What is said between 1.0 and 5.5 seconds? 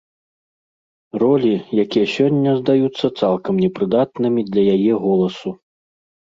Ролі, якія сёння здаюцца цалкам непрыдатнымі для яе голасу.